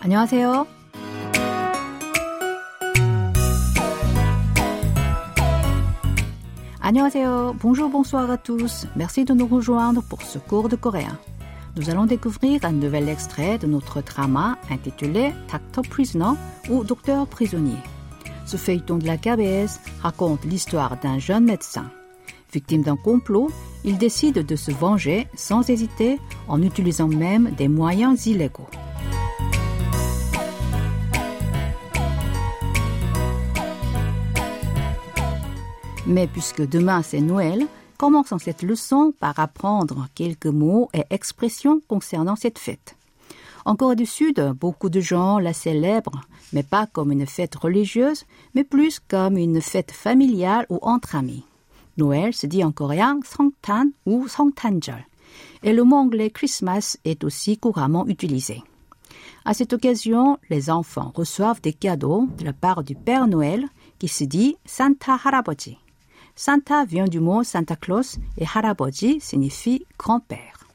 [0.00, 0.66] 안녕하세요.
[6.80, 7.56] 안녕하세요.
[7.60, 8.86] Bonjour, bonsoir à tous.
[8.94, 11.18] Merci de nous rejoindre pour ce cours de coréen.
[11.76, 16.38] Nous allons découvrir un nouvel extrait de notre drama intitulé Doctor Prisoner
[16.70, 17.76] ou Docteur prisonnier.
[18.46, 21.90] Ce feuilleton de la KBS raconte l'histoire d'un jeune médecin.
[22.52, 23.50] Victime d'un complot,
[23.84, 28.68] il décide de se venger sans hésiter en utilisant même des moyens illégaux.
[36.07, 42.35] Mais puisque demain c'est Noël, commençons cette leçon par apprendre quelques mots et expressions concernant
[42.35, 42.95] cette fête.
[43.65, 48.25] En Corée du Sud, beaucoup de gens la célèbrent, mais pas comme une fête religieuse,
[48.55, 51.45] mais plus comme une fête familiale ou entre amis.
[51.97, 55.05] Noël se dit en coréen Songtan ou Songtanjeol,
[55.61, 58.63] et le mot anglais Christmas est aussi couramment utilisé.
[59.45, 63.67] À cette occasion, les enfants reçoivent des cadeaux de la part du Père Noël
[63.99, 65.77] qui se dit Santa Haraboji.
[66.34, 70.66] Santa vient du mot Santa Claus et Haraboji signifie grand-père.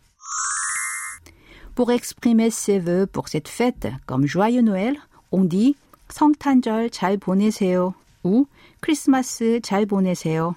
[1.75, 4.97] Pour exprimer ses vœux pour cette fête comme joyeux Noël,
[5.31, 5.75] on dit
[6.11, 8.47] 성탄절 잘 보내세요 ou
[8.81, 10.55] 크리스마스 잘 보내세요.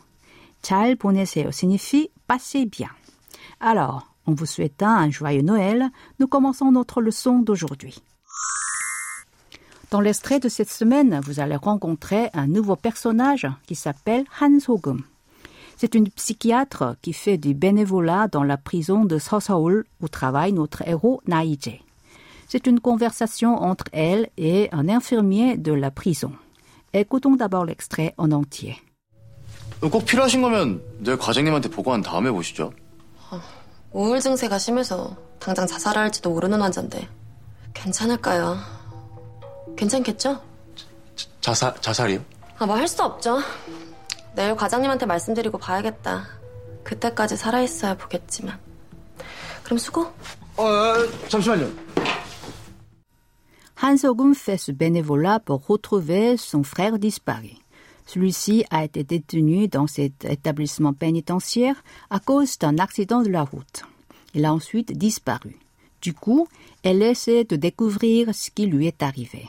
[0.63, 2.91] 잘 보내세요 signifie passez bien.
[3.61, 8.03] Alors, en vous souhaitant un joyeux Noël, nous commençons notre leçon d'aujourd'hui.
[9.91, 15.05] Dans l'extrait de cette semaine, vous allez rencontrer un nouveau personnage qui s'appelle Han Sogum.
[15.77, 20.87] C'est une psychiatre qui fait du bénévolat dans la prison de Soseul où travaille notre
[20.87, 21.81] héros Naïje.
[22.49, 26.33] C'est une conversation entre elle et un infirmier de la prison.
[26.93, 28.77] Écoutons d'abord l'extrait en entier.
[29.81, 32.73] 꼭 필요하신 거면 내일 과장님한테 보고한 다음에 보시죠.
[33.93, 37.07] 우울 증세가 심해서 당장 자살할지도 모르는 환자인데
[37.75, 38.57] 괜찮을까요?
[39.79, 40.41] 괜찮겠죠?
[41.41, 42.21] 자살 자살이요?
[42.59, 43.39] 아, 뭐 할 수 없죠.
[44.35, 46.27] 내일 과장님한테 말씀드리고 봐야겠다.
[46.85, 48.59] 그때까지 살아있어야 보겠지만.
[49.63, 50.07] 그럼 수고.
[50.57, 50.95] 어,
[51.29, 51.71] 잠시만요.
[53.83, 57.51] Han Sogum fait ce bénévolat pour retrouver son frère disparu.
[58.07, 63.83] Celui-ci a été détenu dans cet établissement pénitentiaire à cause d'un accident de la route.
[64.35, 65.57] Il a ensuite disparu.
[66.01, 66.47] Du coup,
[66.83, 69.49] elle essaie de découvrir ce qui lui est arrivé.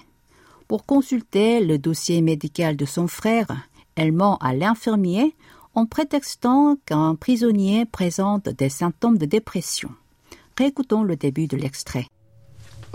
[0.69, 3.47] Pour consulter le dossier médical de son frère,
[3.95, 5.35] elle ment à l'infirmier
[5.75, 9.89] en prétextant qu'un prisonnier présente des symptômes de dépression.
[10.57, 12.07] Réécoutons le début de l'extrait.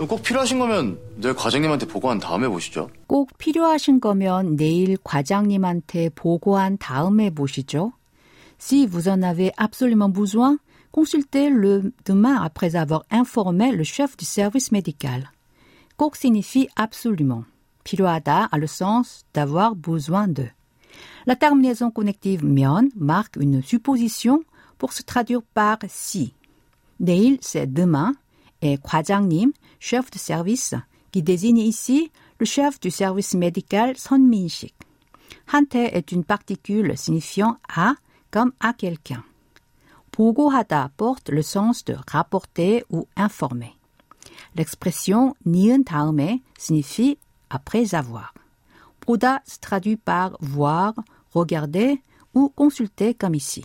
[0.07, 2.89] 꼭 필요하신 거면 내일 과장님한테 보고한 다음에 보시죠.
[3.07, 7.93] 꼭 필요하신 거면 내일 과장님한테 보고한 다음에 보시죠.
[8.57, 10.57] Si vous en avez absolument besoin,
[10.91, 15.29] consultez-le demain après avoir informé le chef du service médical.
[15.97, 17.45] 꼭 signifie absolument.
[17.85, 20.49] 필요하다 a le sens d'avoir besoin de.
[21.25, 24.43] La terminaison connective 면 marque une supposition
[24.77, 26.33] pour se traduire par si.
[26.99, 28.13] 내일 c'est demain
[28.61, 30.75] et 과장님, chef de service,
[31.11, 34.73] qui désigne ici le chef du service médical 선민식.
[35.47, 37.95] 한테 est une particule signifiant à
[38.31, 39.23] comme à quelqu'un.
[40.11, 43.73] 보고하다 porte le sens de rapporter ou informer.
[44.55, 47.17] L'expression 니은 다음에 signifie
[47.50, 48.34] après avoir.
[49.00, 50.94] Pruda se traduit par voir,
[51.32, 52.00] regarder
[52.34, 53.64] ou consulter comme ici.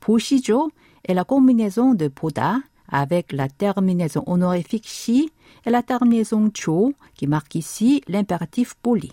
[0.00, 0.70] Pushijo
[1.04, 5.30] est la combinaison de Pruda avec la terminaison honorifique shi
[5.64, 9.12] et la terminaison cho qui marque ici l'impératif poli.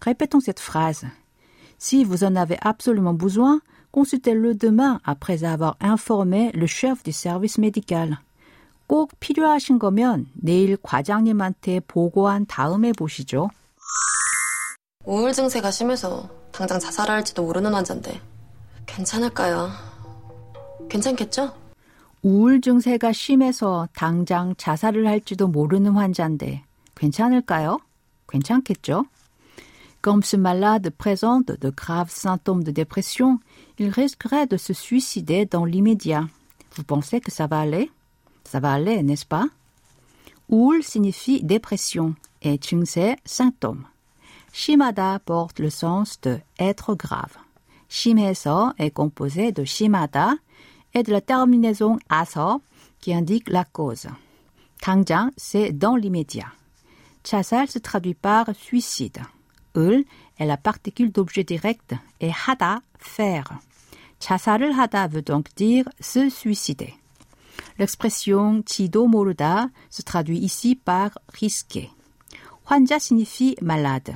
[0.00, 1.04] Répétons cette phrase.
[1.78, 3.60] Si vous en avez absolument besoin,
[3.92, 8.18] consultez-le demain après avoir informé le chef du service médical.
[8.86, 13.50] 꼭 필요하신 거면 내일 과장님한테 보고한 다음에 보시죠.
[15.04, 18.20] 우울 증세가 심해서 당장 자살할지도 모르는 환자인데
[18.86, 19.70] 괜찮을까요?
[20.88, 21.52] 괜찮겠죠?
[22.22, 26.64] 우울 증세가 심해서 당장 자살을 할지도 모르는 환자인데
[26.94, 27.78] 괜찮을까요?
[28.28, 29.04] 괜찮겠죠?
[30.02, 33.38] Comme ce malade présente de graves symptômes de dépression,
[33.78, 36.28] il risquerait de se suicider dans l'immédiat.
[36.74, 37.90] Vous pensez que ça va aller?
[38.46, 39.46] Ça va aller, n'est-ce pas?
[40.48, 43.84] Oul signifie dépression et chungse symptôme.
[44.52, 47.36] Shimada porte le sens de être grave.
[47.88, 50.34] Shimeso est composé de shimada
[50.94, 52.62] et de la terminaison aso
[53.00, 54.06] qui indique la cause.
[54.80, 56.52] Tangjang, c'est dans l'immédiat.
[57.24, 59.18] Chasal se traduit par suicide.
[59.74, 60.04] Ul
[60.38, 63.58] est la particule d'objet direct et hada, faire.
[64.20, 66.94] Chasalul hada veut donc dire se suicider.
[67.77, 71.89] L'expression 지도 모르다 se traduit ici par risqué.
[72.65, 74.15] 환자 signifie malade.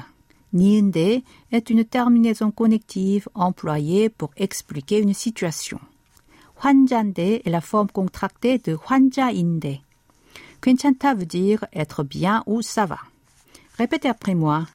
[0.53, 5.79] 니은데 est une terminaison connective employée pour expliquer une situation.
[6.57, 9.81] 환자인데 est la forme contractée de 환자인데.
[10.61, 12.99] 괜찮다 veut dire être bien ou ça va.
[13.77, 14.65] Répétez après moi.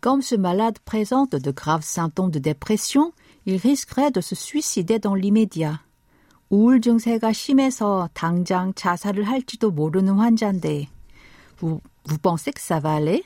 [0.00, 3.12] Comme ce malade présente de graves symptômes de dépression,
[3.46, 5.80] il risquerait de se suicider dans l'immédiat.
[6.49, 10.87] 우울 증세가 심해서 당장 자살을 할지도 모르는 환자인데,
[12.81, 13.23] va aller?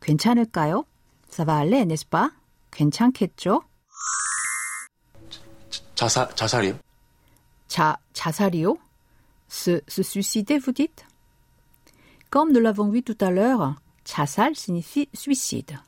[0.00, 0.84] 괜찮을까요?
[1.84, 2.30] N'est-ce pas?
[2.72, 3.62] 괜찮겠죠?
[5.94, 6.78] 자살, 자살이요?
[7.68, 8.76] 자, 자살이요?
[9.48, 11.04] Se, se suicider, vous dites?
[12.30, 15.78] Comme nous l'avons vu tout à l'heure, 자살 signifie suicide.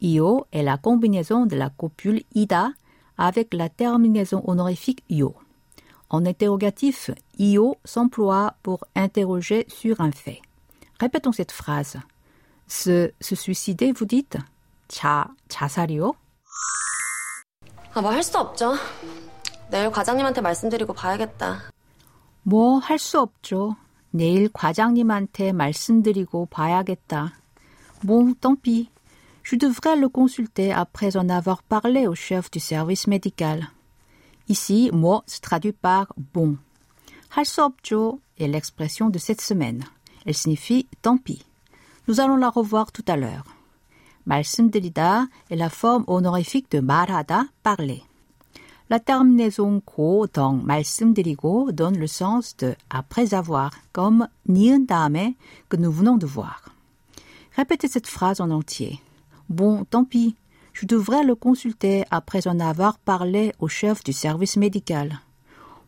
[0.00, 2.72] io est la combinaison de la copule ida
[3.18, 5.34] avec la terminaison honorifique io.
[6.09, 7.09] En interrogatif,
[7.39, 10.41] io s'emploie pour interroger sur un fait.
[10.99, 11.97] Répétons cette phrase.
[12.67, 14.37] Se, se suicider, vous dites?
[14.87, 16.13] 자, 자살이요?
[17.93, 18.75] 아, 뭐 할 수 없죠.
[19.69, 21.71] 내일 과장님한테 말씀드리고 봐야겠다.
[22.43, 23.75] 뭐 할 수 없죠.
[24.11, 27.33] 내일 과장님한테 말씀드리고 봐야겠다.
[28.03, 28.89] Bon, tant pis.
[29.43, 33.69] Je devrais le consulter après en avoir parlé au chef du service médical.
[34.47, 36.57] Ici, moi se traduit par bon.
[37.33, 39.85] 할 수 없죠 est l'expression de cette semaine.
[40.25, 41.45] Elle signifie tant pis.
[42.07, 43.45] Nous allons la revoir tout à l'heure.
[44.25, 48.03] 말씀드리다 est la forme honorifique de 말하다, parler.
[48.89, 55.35] La terminaison 고, donc 말씀드리고 donne le sens de après avoir, comme 니은 다음에
[55.69, 56.75] que nous venons de voir.
[57.55, 58.99] Répétez cette phrase en entier.
[59.47, 60.35] Bon, tant pis.
[60.75, 65.19] Je devrais le consulter après en avoir parlé au chef du service médical.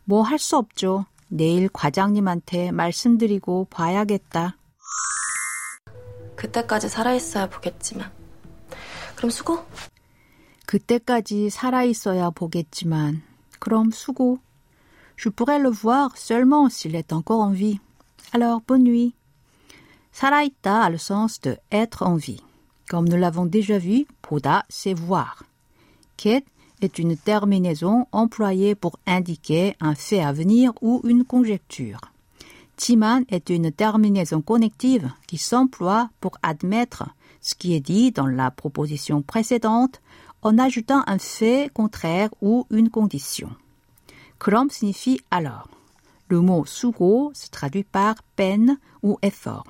[0.06, 1.06] 뭐 할 수 없죠.
[1.30, 4.58] 내일 과장님한테 말씀드리고 봐야겠다.
[6.36, 8.12] 그때까지 살아있어야 보겠지만.
[9.16, 9.60] 그럼 수고.
[10.66, 13.24] 그때까지 살아있어야 보겠지만,
[13.60, 14.40] 그럼 수고.
[15.16, 17.80] Je pourrais le voir seulement s'il est encore en vie.
[18.34, 19.14] Alors, bonne nuit.
[20.12, 22.42] 살아있다 a le sens de être en vie.
[22.89, 25.45] Comme nous l'avons déjà vu, 보다 c'est voir.
[26.17, 26.45] ket
[26.81, 32.01] est une terminaison employée pour indiquer un fait à venir ou une conjecture.
[32.77, 38.51] Timan est une terminaison connective qui s'emploie pour admettre ce qui est dit dans la
[38.51, 40.01] proposition précédente
[40.43, 43.51] en ajoutant un fait contraire ou une condition.
[44.39, 45.69] Krom signifie alors.
[46.29, 49.65] Le mot sugo se traduit par peine ou effort.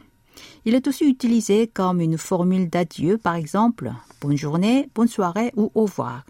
[0.65, 5.71] Il est aussi utilisé comme une formule d'adieu, par exemple bonne journée, bonne soirée ou
[5.75, 6.25] au revoir.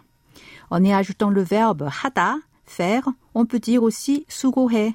[0.70, 4.93] En y ajoutant le verbe hada, faire, on peut dire aussi sugohe.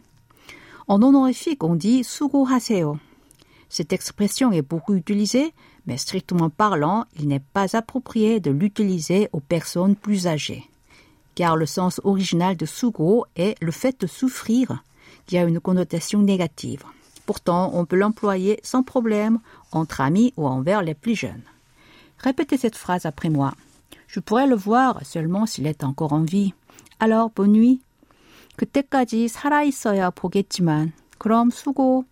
[0.88, 2.98] En honorifique, on dit sugohaseo.
[3.70, 5.54] Cette expression est beaucoup utilisée,
[5.88, 10.70] mais strictement parlant, il n'est pas approprié de l'utiliser aux personnes plus âgées.
[11.36, 14.84] Car le sens original de sugo est le fait de souffrir,
[15.26, 16.84] qui a une connotation négative.
[17.27, 19.39] Pourtant, on peut l'employer sans problème
[19.73, 21.43] entre amis ou envers les plus jeunes.
[22.19, 23.53] Répétez cette phrase après moi.
[24.07, 26.55] Je pourrais le voir seulement s'il est encore en vie.
[27.01, 27.81] Alors, bonne nuit.
[28.57, 32.05] 그때까지 살아있어야 보겠지만, 그럼 수고.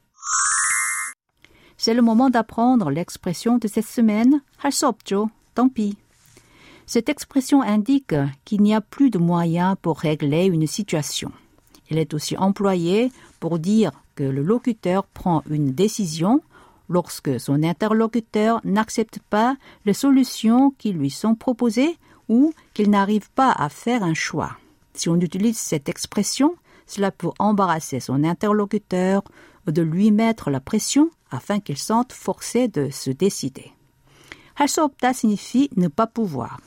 [1.76, 4.40] C'est le moment d'apprendre l'expression de cette semaine.
[4.58, 5.30] 할 수 없죠.
[5.54, 5.96] Tant pis.
[6.86, 11.32] Cette expression indique qu'il n'y a plus de moyens pour régler une situation.
[11.90, 13.10] Elle est aussi employée
[13.40, 16.40] pour dire que le locuteur prend une décision
[16.88, 21.98] lorsque son interlocuteur n'accepte pas les solutions qui lui sont proposées
[22.28, 24.56] ou qu'il n'arrive pas à faire un choix.
[24.94, 26.54] Si on utilise cette expression,
[26.86, 29.22] cela peut embarrasser son interlocuteur
[29.66, 33.72] ou de lui mettre la pression afin qu'il sente forcé de se décider.
[34.58, 36.60] 할 수 없다 signifie ne pas pouvoir.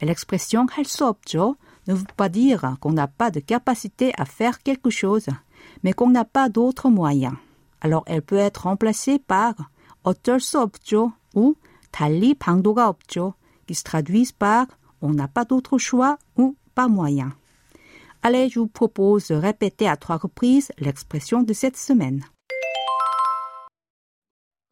[0.00, 4.24] Mais l'expression 할 수 없죠 ne veut pas dire qu'on n'a pas de capacité à
[4.24, 5.26] faire quelque chose,
[5.82, 7.34] mais qu'on n'a pas d'autres moyens.
[7.80, 9.54] Alors elle peut être remplacée par
[10.04, 11.56] 어쩔 수 없죠 ou
[11.90, 13.34] 달리 방도가 없죠
[13.66, 14.66] qui se traduisent par
[15.00, 17.32] on n'a pas d'autre choix ou pas moyen.
[18.22, 22.24] Allez, je vous propose de répéter à trois reprises l'expression de cette semaine.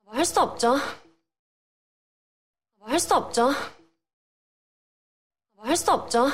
[0.04, 0.76] 뭐 할 수 없죠.
[2.78, 3.52] 뭐 할 수 없죠.
[5.56, 6.28] 뭐 할 수 없죠.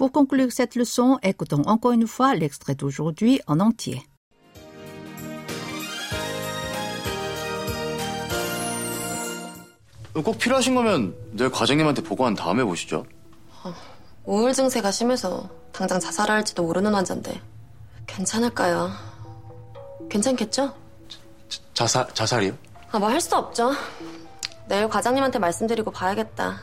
[0.00, 4.02] Pour conclure cette leçon, écoutons encore une fois l'extrait d'aujourd'hui en entier.
[10.14, 13.04] 꼭 필요하신 거면 내일 과장님한테 보고한 다음에 보시죠.
[14.24, 17.40] 우울 증세가 심해서 당장 자살할지도 모르는 환자인데
[18.06, 18.90] 괜찮을까요?
[20.10, 20.74] 괜찮겠죠?
[21.74, 22.52] 자살, 자살이요?
[22.90, 23.72] 아, 뭐 할 수 없죠.
[24.66, 26.58] 내일 과장님한테 말씀드리고 봐야겠다.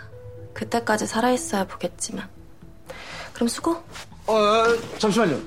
[0.54, 2.30] 그때까지 살아있어야 보겠지만.
[3.37, 3.77] 그럼 수고.
[4.27, 4.65] 어,
[4.99, 5.41] 잠시만요.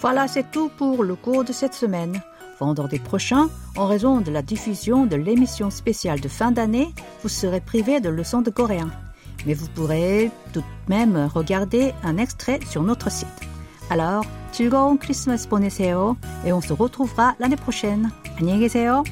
[0.00, 2.22] Voilà, c'est tout pour le cours de cette semaine.
[2.60, 7.60] Vendredi prochain, en raison de la diffusion de l'émission spéciale de fin d'année, vous serez
[7.60, 8.90] privé de leçons de coréen.
[9.46, 13.28] Mais vous pourrez tout de même regarder un extrait sur notre site.
[13.90, 18.10] Alors, 즐거운 크리스마스 보내세요 et on se retrouvera l'année prochaine.
[18.38, 19.02] 안녕히 계세요.